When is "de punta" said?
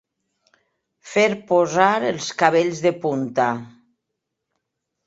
2.87-3.49